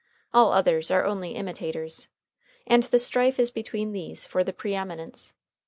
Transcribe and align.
All 0.33 0.51
others 0.51 0.89
are 0.89 1.05
only 1.05 1.35
imitators. 1.35 2.07
And 2.65 2.81
the 2.81 2.97
strife 2.97 3.37
is 3.39 3.51
between 3.51 3.91
these 3.91 4.25
for 4.25 4.43
the 4.43 4.51
pre 4.51 4.73
eminence. 4.73 5.35